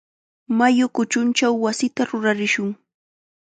[0.57, 2.69] Mayu kuchunchaw wasita rurarishun.